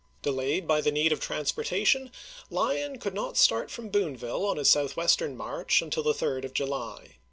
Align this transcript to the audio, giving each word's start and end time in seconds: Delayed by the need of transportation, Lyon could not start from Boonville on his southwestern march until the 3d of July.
Delayed 0.23 0.67
by 0.67 0.81
the 0.81 0.91
need 0.91 1.11
of 1.11 1.19
transportation, 1.19 2.11
Lyon 2.49 2.97
could 2.97 3.13
not 3.13 3.37
start 3.37 3.69
from 3.69 3.89
Boonville 3.89 4.47
on 4.47 4.57
his 4.57 4.67
southwestern 4.67 5.37
march 5.37 5.79
until 5.79 6.01
the 6.01 6.11
3d 6.11 6.43
of 6.43 6.55
July. 6.55 7.17